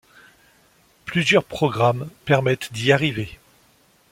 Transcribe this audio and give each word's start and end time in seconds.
Plusieurs 1.05 1.43
programmes 1.43 2.09
permettent 2.25 2.73
d’y 2.73 2.91
arriver. 2.91 3.37